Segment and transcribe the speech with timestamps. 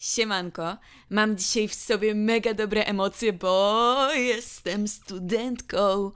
[0.00, 0.76] Siemanko,
[1.10, 6.12] mam dzisiaj w sobie mega dobre emocje, bo jestem studentką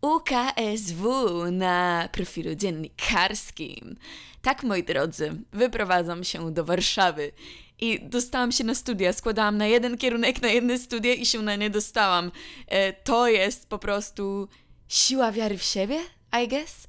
[0.00, 3.96] UKSW na profilu dziennikarskim.
[4.42, 7.32] Tak, moi drodzy, wyprowadzam się do Warszawy
[7.80, 9.12] i dostałam się na studia.
[9.12, 12.32] Składałam na jeden kierunek, na jedne studia i się na nie dostałam.
[12.66, 14.48] E, to jest po prostu
[14.88, 16.00] siła wiary w siebie,
[16.44, 16.86] I guess.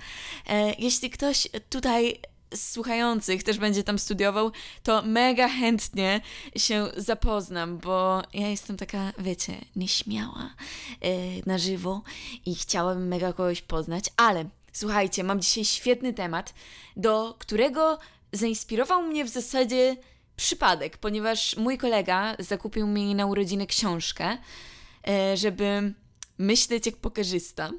[0.48, 2.20] E, jeśli ktoś tutaj
[2.56, 4.52] słuchających też będzie tam studiował,
[4.84, 6.22] to mega chętnie
[6.56, 10.54] się zapoznam, bo ja jestem taka, wiecie, nieśmiała
[11.02, 11.10] yy,
[11.46, 12.02] na żywo
[12.46, 16.54] i chciałabym mega kogoś poznać, ale słuchajcie, mam dzisiaj świetny temat,
[16.96, 18.00] do którego
[18.34, 19.98] zainspirował mnie w zasadzie
[20.36, 24.38] przypadek, ponieważ mój kolega zakupił mi na urodziny książkę,
[25.08, 25.94] yy, żeby
[26.38, 27.72] myśleć jak pokerzysta.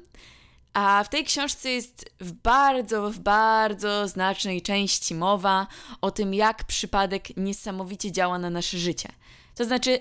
[0.73, 5.67] A w tej książce jest w bardzo, w bardzo znacznej części mowa
[6.01, 9.09] o tym, jak przypadek niesamowicie działa na nasze życie.
[9.55, 9.99] To znaczy,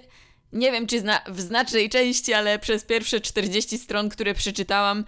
[0.53, 5.05] nie wiem czy zna w znacznej części, ale przez pierwsze 40 stron, które przeczytałam,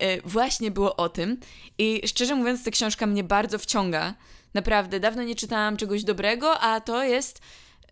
[0.00, 1.40] yy, właśnie było o tym.
[1.78, 4.14] I szczerze mówiąc, ta książka mnie bardzo wciąga.
[4.54, 7.40] Naprawdę, dawno nie czytałam czegoś dobrego, a to jest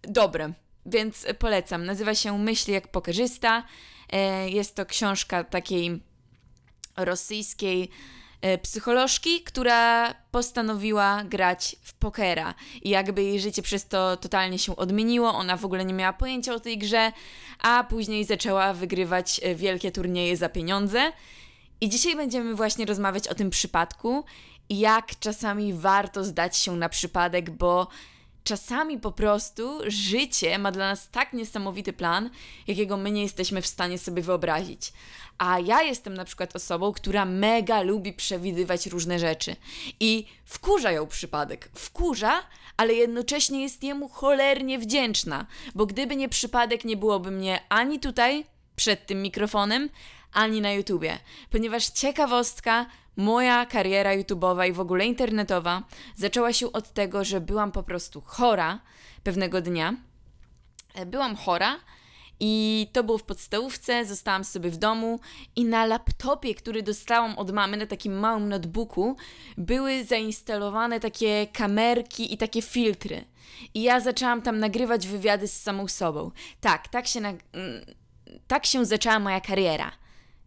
[0.03, 0.53] dobre.
[0.87, 1.85] Więc polecam.
[1.85, 3.65] Nazywa się Myśli jak pokerzysta.
[4.13, 6.01] Yy, jest to książka takiej
[6.97, 7.91] rosyjskiej
[8.41, 12.55] e, psycholożki, która postanowiła grać w pokera.
[12.83, 16.55] I jakby jej życie przez to totalnie się odmieniło, ona w ogóle nie miała pojęcia
[16.55, 17.13] o tej grze,
[17.59, 21.13] a później zaczęła wygrywać e, wielkie turnieje za pieniądze.
[21.81, 24.25] I dzisiaj będziemy właśnie rozmawiać o tym przypadku
[24.71, 27.89] jak czasami warto zdać się na przypadek, bo
[28.45, 32.31] czasami po prostu życie ma dla nas tak niesamowity plan,
[32.67, 34.93] jakiego my nie jesteśmy w stanie sobie wyobrazić.
[35.39, 39.57] A ja jestem na przykład osobą, która mega lubi przewidywać różne rzeczy.
[40.01, 41.71] I wkurza ją przypadek.
[41.75, 42.43] Wkurza,
[42.77, 48.45] ale jednocześnie jest jemu cholernie wdzięczna, bo gdyby nie przypadek, nie byłoby mnie ani tutaj,
[48.77, 49.89] przed tym mikrofonem,
[50.35, 51.19] ani na YouTubie.
[51.51, 52.87] Ponieważ ciekawostka,
[53.17, 55.83] moja kariera YouTubeowa i w ogóle internetowa
[56.17, 58.81] zaczęła się od tego, że byłam po prostu chora
[59.23, 59.95] pewnego dnia.
[61.07, 61.77] Byłam chora
[62.41, 65.21] i to było w podstawówce, zostałam sobie w domu
[65.57, 69.17] i na laptopie, który dostałam od mamy na takim małym notebooku,
[69.59, 73.25] były zainstalowane takie kamerki i takie filtry.
[73.75, 76.31] I ja zaczęłam tam nagrywać wywiady z samą sobą.
[76.61, 77.33] Tak, tak się, na...
[78.47, 80.04] Tak się zaczęła moja kariera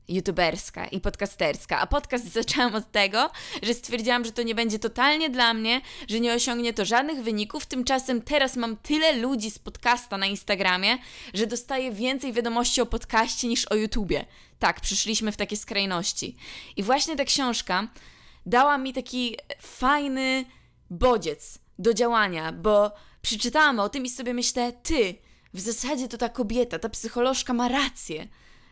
[0.07, 1.79] youtuberska i podcasterska.
[1.79, 3.29] A podcast zaczęłam od tego,
[3.63, 7.65] że stwierdziłam, że to nie będzie totalnie dla mnie, że nie osiągnie to żadnych wyników.
[7.65, 10.97] Tymczasem teraz mam tyle ludzi z podcasta na Instagramie,
[11.33, 14.25] że dostaję więcej wiadomości o podcaście niż o YouTubie.
[14.59, 16.35] Tak, przyszliśmy w takie skrajności.
[16.75, 17.87] I właśnie ta książka
[18.45, 20.45] dała mi taki fajny
[20.89, 22.91] bodziec do działania, bo
[23.21, 25.15] przeczytałam o tym i sobie myślę, ty,
[25.53, 28.27] w zasadzie to ta kobieta, ta psycholożka ma rację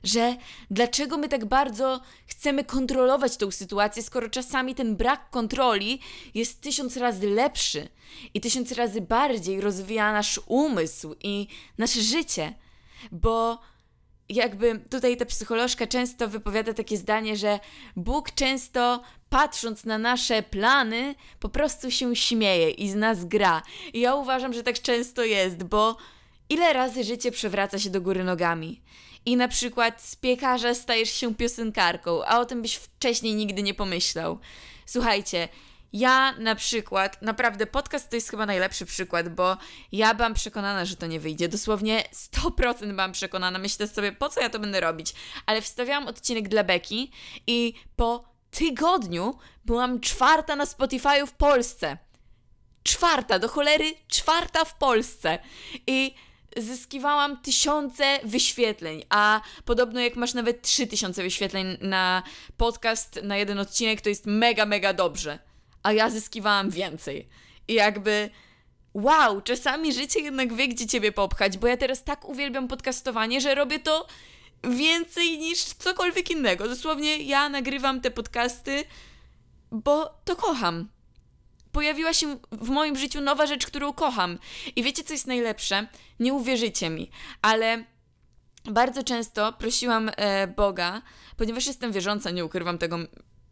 [0.06, 0.36] że
[0.72, 6.00] dlaczego my tak bardzo chcemy kontrolować tą sytuację, skoro czasami ten brak kontroli
[6.34, 7.88] jest tysiąc razy lepszy
[8.34, 12.54] i tysiąc razy bardziej rozwija nasz umysł i nasze życie.
[13.12, 13.60] Bo
[14.30, 17.60] jakby tutaj ta psycholożka często wypowiada takie zdanie, że
[17.96, 23.62] Bóg często patrząc na nasze plany, po prostu się śmieje i z nas gra.
[23.94, 25.98] I ja uważam, że tak często jest, bo
[26.50, 28.82] ile razy życie przewraca się do góry nogami
[29.26, 33.74] i na przykład z piekarza stajesz się piosenkarką, a o tym byś wcześniej nigdy nie
[33.74, 34.40] pomyślał.
[34.86, 35.50] Słuchajcie,
[35.94, 39.58] ja na przykład, naprawdę podcast to jest chyba najlepszy przykład, bo
[39.92, 41.48] ja byłam przekonana, że to nie wyjdzie.
[41.48, 43.60] Dosłownie 100% byłam przekonana.
[43.60, 45.14] Myślę sobie, po co ja to będę robić?
[45.46, 47.12] Ale wstawiałam odcinek dla Beki
[47.48, 51.98] i po tygodniu byłam czwarta na Spotify w Polsce.
[52.84, 55.40] Czwarta, do cholery, czwarta w Polsce.
[55.88, 56.16] I
[56.58, 62.24] zyskiwałam tysiące wyświetleń, a podobno jak masz nawet trzy tysiące wyświetleń na
[62.58, 65.40] podcast, na jeden odcinek, to jest mega, mega dobrze.
[65.84, 67.30] A ja zyskiwałam więcej.
[67.68, 68.30] I jakby
[68.94, 73.56] wow, czasami życie jednak wie, gdzie ciebie popchać, bo ja teraz tak uwielbiam podcastowanie, że
[73.56, 74.08] robię to
[74.64, 76.68] więcej niż cokolwiek innego.
[76.68, 78.84] Dosłownie ja nagrywam te podcasty,
[79.72, 80.90] bo to kocham
[81.76, 84.40] pojawiła się w moim życiu nowa rzecz, którą kocham.
[84.76, 85.88] I wiecie, co jest najlepsze?
[86.20, 87.10] Nie uwierzycie mi,
[87.42, 87.84] ale
[88.66, 91.02] bardzo często prosiłam e, Boga,
[91.38, 92.98] ponieważ jestem wierząca, nie ukrywam tego.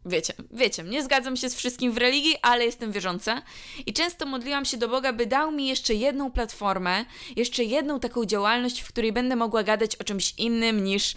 [0.06, 3.42] Wiecie, wiecie, nie zgadzam się z wszystkim w religii, ale jestem wierząca
[3.86, 7.04] i często modliłam się do Boga, by dał mi jeszcze jedną platformę,
[7.36, 11.14] jeszcze jedną taką działalność, w której będę mogła gadać o czymś innym niż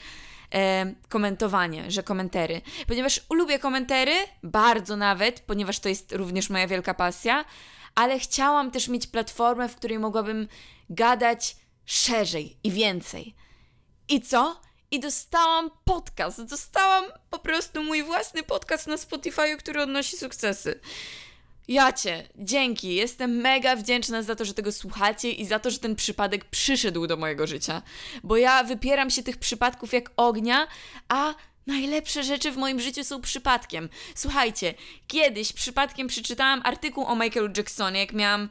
[0.53, 2.61] e, komentowanie, że komentary.
[2.87, 4.13] Ponieważ lubię komentary,
[4.43, 7.45] bardzo nawet, ponieważ to jest również moja wielka pasja,
[7.95, 10.47] ale chciałam też mieć platformę, w której mogłabym
[10.89, 11.55] gadać
[11.85, 13.35] szerzej i więcej.
[14.07, 14.61] I co?
[14.91, 16.43] I dostałam podcast.
[16.43, 20.79] Dostałam po prostu mój własny podcast na Spotify, który odnosi sukcesy.
[21.67, 22.95] Jacie, dzięki.
[22.95, 27.07] Jestem mega wdzięczna za to, że tego słuchacie i za to, że ten przypadek przyszedł
[27.07, 27.81] do mojego życia.
[28.23, 30.67] Bo ja wypieram się tych przypadków jak ognia,
[31.09, 31.33] a
[31.67, 33.89] najlepsze rzeczy w moim życiu są przypadkiem.
[34.15, 34.73] Słuchajcie,
[35.07, 38.49] kiedyś przypadkiem przeczytałam artykuł o Michaelu Jacksonie, jak miałam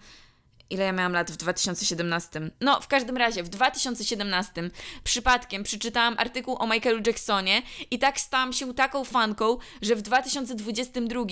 [0.71, 2.51] ile ja miałam lat w 2017.
[2.61, 4.71] No, w każdym razie, w 2017
[5.05, 11.25] przypadkiem przeczytałam artykuł o Michaelu Jacksonie i tak stałam się taką fanką, że w 2022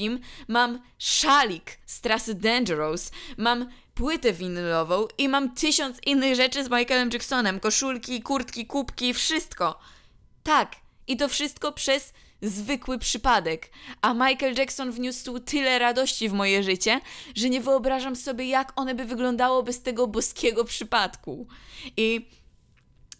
[0.48, 7.10] mam szalik z trasy Dangerous, mam płytę winylową i mam tysiąc innych rzeczy z Michaelem
[7.12, 7.60] Jacksonem.
[7.60, 9.78] Koszulki, kurtki, kubki, wszystko.
[10.42, 10.76] Tak,
[11.06, 12.12] i to wszystko przez
[12.48, 13.70] zwykły przypadek,
[14.02, 17.00] a Michael Jackson wniósł tyle radości w moje życie,
[17.34, 21.46] że nie wyobrażam sobie, jak one by wyglądało bez tego boskiego przypadku.
[21.96, 22.28] I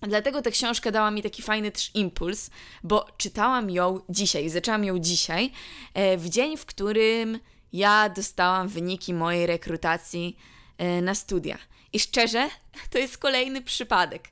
[0.09, 2.51] Dlatego ta książka dała mi taki fajny też impuls,
[2.83, 5.53] bo czytałam ją dzisiaj, zaczęłam ją dzisiaj,
[5.95, 7.39] e, w dzień, w którym
[7.73, 10.37] ja dostałam wyniki mojej rekrutacji
[10.79, 11.59] e, na studia.
[11.93, 12.49] I szczerze,
[12.91, 14.29] to jest kolejny przypadek.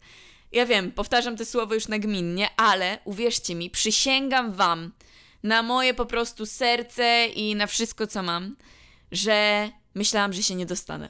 [0.52, 4.92] Ja wiem, powtarzam te słowo już nagminnie, ale uwierzcie mi, przysięgam Wam
[5.42, 8.56] na moje po prostu serce i na wszystko, co mam,
[9.12, 11.08] że myślałam, że się nie dostanę.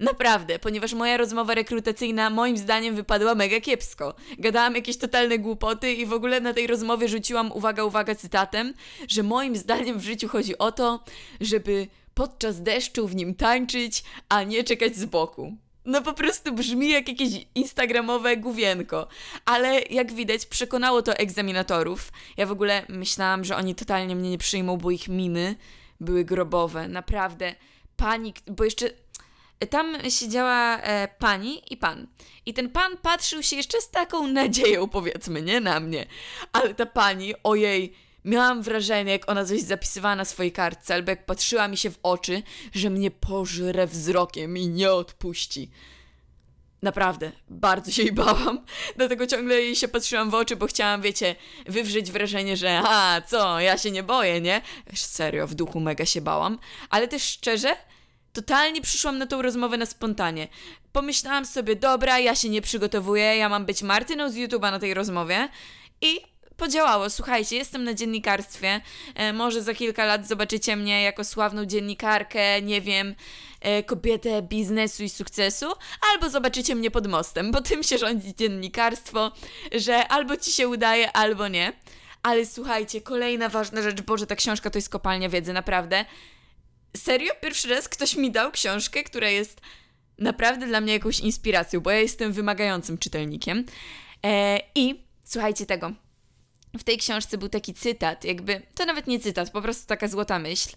[0.00, 4.14] Naprawdę, ponieważ moja rozmowa rekrutacyjna moim zdaniem wypadła mega kiepsko.
[4.38, 8.74] Gadałam jakieś totalne głupoty i w ogóle na tej rozmowie rzuciłam uwaga, uwaga cytatem,
[9.08, 11.04] że moim zdaniem w życiu chodzi o to,
[11.40, 15.56] żeby podczas deszczu w nim tańczyć, a nie czekać z boku.
[15.88, 19.08] No po prostu brzmi jak jakieś instagramowe główienko.
[19.44, 22.12] Ale jak widać, przekonało to egzaminatorów.
[22.36, 25.56] Ja w ogóle myślałam, że oni totalnie mnie nie przyjmą, bo ich miny
[26.00, 26.88] były grobowe.
[26.88, 27.54] Naprawdę.
[27.96, 28.90] Pani, bo jeszcze
[29.70, 32.06] tam siedziała e, pani i pan.
[32.46, 36.06] I ten pan patrzył się jeszcze z taką nadzieją, powiedzmy, nie na mnie.
[36.52, 37.94] Ale ta pani, ojej,
[38.24, 41.98] miałam wrażenie, jak ona coś zapisywała na swojej kartce, albo jak patrzyła mi się w
[42.02, 42.42] oczy,
[42.74, 45.70] że mnie pożre wzrokiem i nie odpuści.
[46.82, 48.64] Naprawdę, bardzo się jej bałam,
[48.96, 51.36] dlatego ciągle jej się patrzyłam w oczy, bo chciałam, wiecie,
[51.66, 54.60] wywrzeć wrażenie, że a, co, ja się nie boję, nie?
[54.94, 56.58] Serio, w duchu mega się bałam,
[56.90, 57.76] ale też szczerze,
[58.32, 60.48] totalnie przyszłam na tą rozmowę na spontanie.
[60.92, 64.94] Pomyślałam sobie, dobra, ja się nie przygotowuję, ja mam być Martyną z YouTube'a na tej
[64.94, 65.48] rozmowie
[66.00, 66.20] i
[66.58, 67.10] podziałało.
[67.10, 68.80] Słuchajcie, jestem na dziennikarstwie.
[69.14, 73.14] E, może za kilka lat zobaczycie mnie jako sławną dziennikarkę, nie wiem,
[73.60, 75.66] e, kobietę biznesu i sukcesu,
[76.12, 79.32] albo zobaczycie mnie pod mostem, bo tym się rządzi dziennikarstwo,
[79.72, 81.72] że albo ci się udaje, albo nie.
[82.22, 86.04] Ale słuchajcie, kolejna ważna rzecz, Boże, ta książka to jest kopalnia wiedzy, naprawdę.
[86.96, 87.32] Serio?
[87.42, 89.60] Pierwszy raz ktoś mi dał książkę, która jest
[90.18, 93.64] naprawdę dla mnie jakąś inspiracją, bo ja jestem wymagającym czytelnikiem.
[94.26, 96.07] E, I słuchajcie tego
[96.74, 100.38] w tej książce był taki cytat, jakby to nawet nie cytat, po prostu taka złota
[100.38, 100.68] myśl,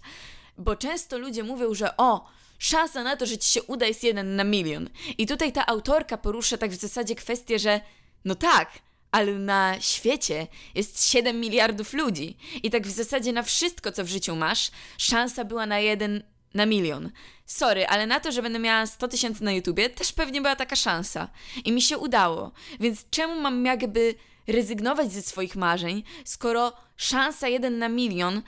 [0.58, 2.28] bo często ludzie mówią, że o,
[2.58, 4.90] szansa na to, że ci się uda jest jeden na milion.
[5.18, 7.80] I tutaj ta autorka porusza tak w zasadzie kwestię, że
[8.24, 8.78] no tak,
[9.10, 14.08] ale na świecie jest 7 miliardów ludzi i tak w zasadzie na wszystko, co w
[14.08, 16.22] życiu masz, szansa była na jeden
[16.54, 17.10] na milion.
[17.46, 20.76] Sorry, ale na to, że będę miała 100 tysięcy na YouTubie, też pewnie była taka
[20.76, 21.28] szansa.
[21.64, 22.52] I mi się udało.
[22.80, 24.14] Więc czemu mam jakby
[24.46, 28.42] rezygnować ze swoich marzeń, skoro szansa jeden na milion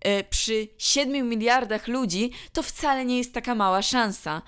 [0.00, 4.42] e, przy 7 miliardach ludzi to wcale nie jest taka mała szansa.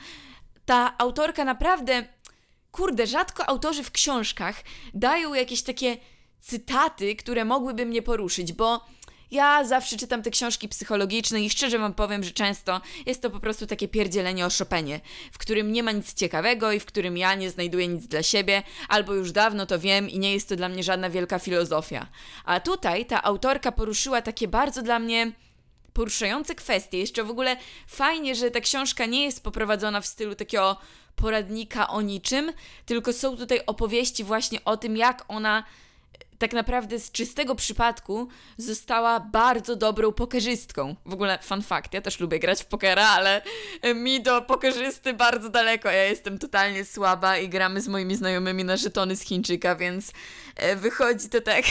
[0.64, 2.04] Ta autorka naprawdę,
[2.72, 4.62] kurde, rzadko autorzy w książkach
[4.94, 5.96] dają jakieś takie
[6.40, 8.84] cytaty, które mogłyby mnie poruszyć, bo
[9.32, 13.40] ja zawsze czytam te książki psychologiczne i szczerze wam powiem, że często jest to po
[13.40, 15.00] prostu takie pierdzielenie o Chopinie,
[15.32, 18.62] w którym nie ma nic ciekawego i w którym ja nie znajduję nic dla siebie,
[18.88, 22.06] albo już dawno to wiem i nie jest to dla mnie żadna wielka filozofia.
[22.44, 25.32] A tutaj ta autorka poruszyła takie bardzo dla mnie
[25.92, 26.98] poruszające kwestie.
[26.98, 30.76] Jeszcze w ogóle fajnie, że ta książka nie jest poprowadzona w stylu takiego
[31.16, 32.52] poradnika o niczym,
[32.86, 35.64] tylko są tutaj opowieści właśnie o tym, jak ona
[36.42, 40.96] tak naprawdę z czystego przypadku została bardzo dobrą pokerzystką.
[41.06, 43.42] W ogóle fun fact, ja też lubię grać w pokera, ale
[43.94, 45.90] mi do pokerzysty bardzo daleko.
[45.90, 50.12] Ja jestem totalnie słaba i gramy z moimi znajomymi na żetony z Chińczyka, więc
[50.56, 51.64] e, wychodzi to tak...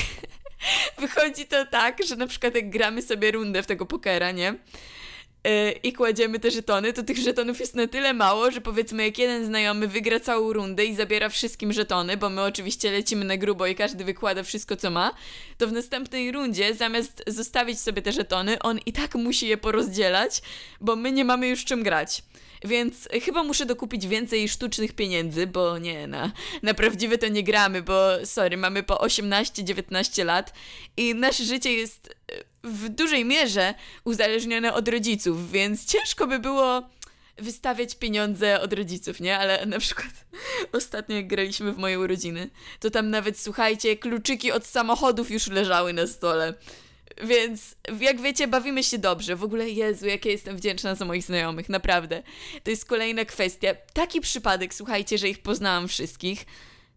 [1.01, 4.56] wychodzi to tak, że na przykład jak gramy sobie rundę w tego pokera, nie?
[5.43, 9.17] Yy, i kładziemy te żetony, to tych żetonów jest na tyle mało, że powiedzmy jak
[9.17, 13.67] jeden znajomy wygra całą rundę i zabiera wszystkim żetony, bo my oczywiście lecimy na grubo
[13.67, 15.13] i każdy wykłada wszystko co ma,
[15.57, 20.41] to w następnej rundzie zamiast zostawić sobie te żetony, on i tak musi je porozdzielać,
[20.81, 22.24] bo my nie mamy już czym grać.
[22.65, 26.31] Więc chyba muszę dokupić więcej sztucznych pieniędzy, bo nie, na,
[26.63, 30.53] na prawdziwe to nie gramy, bo sorry, mamy po 18-19 lat
[30.98, 36.89] i nasze życie jest e, w dużej mierze uzależnione od rodziców, więc ciężko by było
[37.38, 39.38] wystawiać pieniądze od rodziców, nie?
[39.38, 40.25] Ale na przykład
[40.77, 42.50] ostatnio jak graliśmy w moje urodziny,
[42.80, 46.53] to tam nawet, słuchajcie, kluczyki od samochodów już leżały na stole.
[47.24, 49.36] Więc jak wiecie, bawimy się dobrze.
[49.36, 52.24] W ogóle Jezu, jak ja jestem wdzięczna za moich znajomych, naprawdę.
[52.63, 53.75] To jest kolejna kwestia.
[53.94, 56.46] Taki przypadek, słuchajcie, że ich poznałam wszystkich.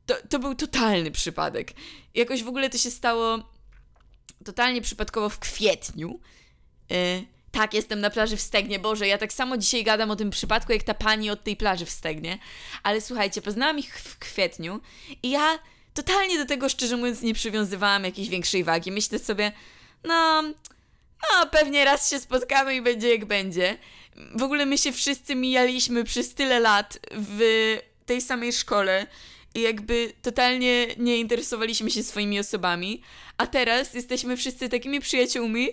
[0.06, 1.72] To, to był totalny przypadek.
[2.14, 3.53] Jakoś w ogóle to się stało
[4.44, 6.20] totalnie przypadkowo w kwietniu.
[6.90, 6.96] Yy,
[7.54, 8.78] tak, jestem na plaży w Stegnie.
[8.78, 11.86] Boże, ja tak samo dzisiaj gadam o tym przypadku, jak ta pani od tej plaży
[11.86, 12.38] w Stegnie.
[12.82, 14.80] Ale słuchajcie, poznałam ich w kwietniu
[15.22, 15.58] i ja
[15.94, 18.92] totalnie do tego, szczerze mówiąc, nie przywiązywałam jakiejś większej wagi.
[18.92, 19.52] Myślę sobie,
[20.04, 20.42] no,
[21.22, 23.78] no pewnie raz się spotkamy i będzie jak będzie.
[24.34, 27.40] W ogóle my się wszyscy mijaliśmy przez tyle lat w
[28.06, 29.06] tej samej szkole
[29.54, 33.02] i jakby totalnie nie interesowaliśmy się swoimi osobami,
[33.36, 35.68] a teraz jesteśmy wszyscy takimi przyjaciółmi,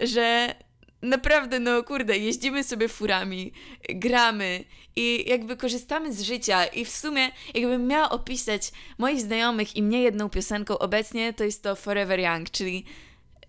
[0.00, 0.54] że
[1.02, 3.52] naprawdę, no kurde, jeździmy sobie furami,
[3.88, 4.64] gramy
[4.96, 6.64] i jakby korzystamy z życia.
[6.64, 11.62] I w sumie jakbym miała opisać moich znajomych i mnie jedną piosenką obecnie, to jest
[11.62, 12.84] to Forever Young, czyli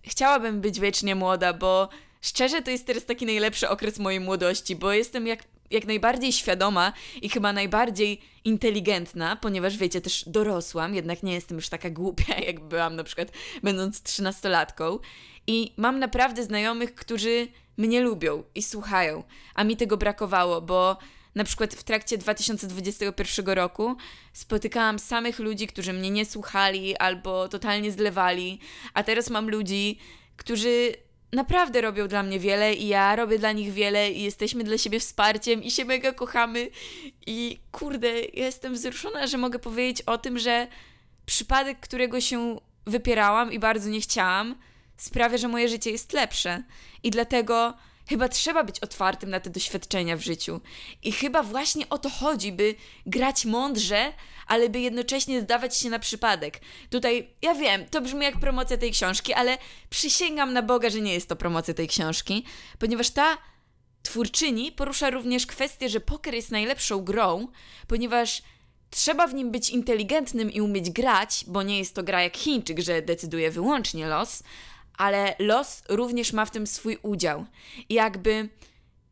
[0.02, 1.88] chciałabym być wiecznie młoda, bo
[2.20, 6.92] szczerze to jest teraz taki najlepszy okres mojej młodości, bo jestem jak, jak najbardziej świadoma
[7.22, 12.60] i chyba najbardziej inteligentna, ponieważ wiecie, też dorosłam, jednak nie jestem już taka głupia, jak
[12.60, 13.28] byłam na przykład
[13.62, 14.98] będąc trzynastolatką.
[15.46, 19.22] I mam naprawdę znajomych, którzy mnie lubią i słuchają,
[19.54, 20.98] a mi tego brakowało, bo
[21.34, 23.96] na przykład w trakcie 2021 roku
[24.32, 28.60] spotykałam samych ludzi, którzy mnie nie słuchali albo totalnie zlewali,
[28.94, 29.98] a teraz mam ludzi,
[30.36, 30.92] którzy
[31.32, 35.00] naprawdę robią dla mnie wiele i ja robię dla nich wiele i jesteśmy dla siebie
[35.00, 36.70] wsparciem i się mega kochamy
[37.26, 40.66] i kurde, jestem wzruszona, że mogę powiedzieć o tym, że
[41.26, 44.54] przypadek, którego się wypierałam i bardzo nie chciałam,
[44.96, 46.62] sprawia, że moje życie jest lepsze.
[47.02, 47.74] I dlatego
[48.08, 50.60] Chyba trzeba być otwartym na te doświadczenia w życiu.
[51.02, 52.74] I chyba właśnie o to chodzi, by
[53.06, 54.12] grać mądrze,
[54.46, 56.60] ale by jednocześnie zdawać się na przypadek.
[56.90, 59.58] Tutaj, ja wiem, to brzmi jak promocja tej książki, ale
[59.90, 62.44] przysięgam na Boga, że nie jest to promocja tej książki,
[62.78, 63.38] ponieważ ta
[64.02, 67.48] twórczyni porusza również kwestię, że poker jest najlepszą grą,
[67.86, 68.42] ponieważ
[68.90, 72.80] trzeba w nim być inteligentnym i umieć grać, bo nie jest to gra jak Chińczyk,
[72.80, 74.42] że decyduje wyłącznie los,
[74.96, 77.46] ale los również ma w tym swój udział.
[77.88, 78.48] I jakby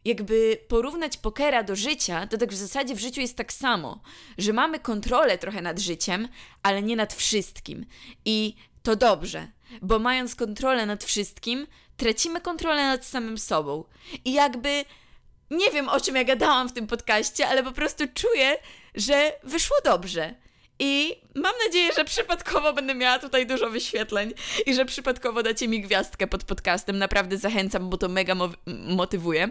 [0.04, 4.00] jakby porównać pokera do życia, to tak w zasadzie w życiu jest tak samo,
[4.38, 6.28] że mamy kontrolę trochę nad życiem,
[6.62, 7.86] ale nie nad wszystkim.
[8.24, 9.48] I to dobrze,
[9.82, 13.84] bo mając kontrolę nad wszystkim, tracimy kontrolę nad samym sobą.
[14.24, 14.84] I jakby
[15.50, 18.56] nie wiem o czym ja gadałam w tym podcaście, ale po prostu czuję,
[18.94, 20.34] że wyszło dobrze.
[20.86, 24.34] I mam nadzieję, że przypadkowo będę miała tutaj dużo wyświetleń
[24.66, 26.98] i że przypadkowo dacie mi gwiazdkę pod podcastem.
[26.98, 29.48] Naprawdę zachęcam, bo to mega mo motywuje.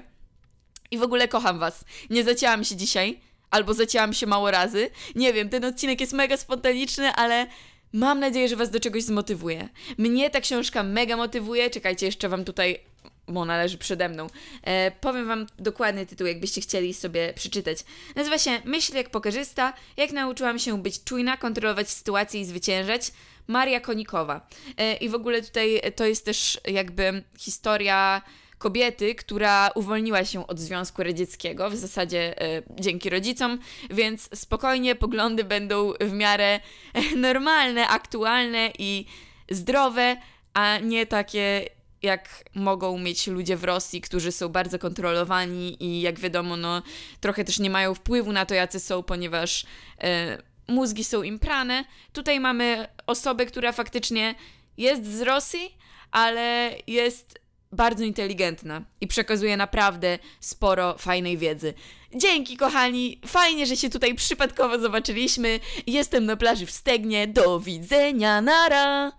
[0.92, 1.86] I w ogóle kocham Was.
[2.10, 3.20] Nie zacięłam się dzisiaj,
[3.52, 4.90] albo zacięłam się mało razy.
[5.16, 7.48] Nie wiem, ten odcinek jest mega spontaniczny, ale
[7.94, 9.70] mam nadzieję, że Was do czegoś zmotywuje.
[9.98, 11.70] Mnie ta książka mega motywuje.
[11.70, 12.80] Czekajcie, jeszcze Wam tutaj
[13.27, 14.27] bo ona leży przede mną.
[14.63, 17.77] E, powiem Wam dokładny tytuł, jakbyście chcieli sobie przeczytać.
[18.15, 23.12] Nazywa się Myśl jak pokerzysta, jak nauczyłam się być czujna, kontrolować sytuację i zwyciężać.
[23.48, 24.48] Maria Konikowa.
[24.77, 28.22] E, I w ogóle tutaj to jest też jakby historia
[28.58, 35.44] kobiety, która uwolniła się od Związku Radzieckiego, w zasadzie e, dzięki rodzicom, więc spokojnie poglądy
[35.44, 36.60] będą w miarę
[37.15, 39.06] normalne, aktualne i
[39.50, 40.18] zdrowe,
[40.53, 41.70] a nie takie
[42.04, 46.82] jak mogą mieć ludzie w Rosji, którzy są bardzo kontrolowani i jak wiadomo, no
[47.22, 49.66] trochę też nie mają wpływu na to, jacy są, ponieważ
[50.02, 51.86] e, mózgi są im prane.
[52.14, 54.36] Tutaj mamy osobę, która faktycznie
[54.78, 55.78] jest z Rosji,
[56.12, 57.40] ale jest
[57.72, 61.74] bardzo inteligentna i przekazuje naprawdę sporo fajnej wiedzy.
[62.16, 63.20] Dzięki, kochani!
[63.28, 65.60] Fajnie, że się tutaj przypadkowo zobaczyliśmy.
[65.88, 67.28] Jestem na plaży w Stegnie.
[67.28, 69.14] Do widzenia, nara!